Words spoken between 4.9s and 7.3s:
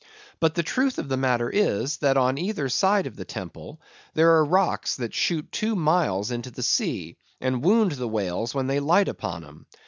that shoot two Miles into the Sea,